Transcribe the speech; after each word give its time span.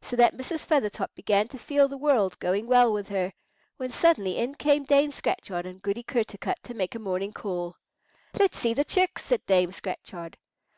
So 0.00 0.16
that 0.16 0.34
Mrs. 0.34 0.64
Feathertop 0.64 1.14
began 1.14 1.48
to 1.48 1.58
feel 1.58 1.86
the 1.86 1.98
world 1.98 2.38
going 2.38 2.66
well 2.66 2.90
with 2.94 3.10
her, 3.10 3.34
when 3.76 3.90
suddenly 3.90 4.38
in 4.38 4.54
came 4.54 4.84
Dame 4.84 5.12
Scratchard 5.12 5.66
and 5.66 5.82
Goody 5.82 6.02
Kertarkut 6.02 6.62
to 6.62 6.72
make 6.72 6.94
a 6.94 6.98
morning 6.98 7.34
call. 7.34 7.76
"Let's 8.38 8.56
see 8.58 8.72
the 8.72 8.84
chicks," 8.84 9.22
said 9.26 9.44
Dame 9.44 9.72
Scratchard. 9.72 10.38